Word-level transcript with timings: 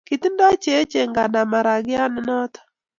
Kitindoi 0.07 0.55
che 0.63 0.71
echen 0.81 1.07
nganda 1.11 1.41
maragiat 1.51 2.09
ne 2.13 2.21
noto 2.27 2.59